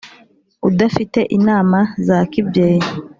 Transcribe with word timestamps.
udafite 0.67 1.19
inama 1.37 1.79
za 2.05 2.17
kibyeyi, 2.31 2.85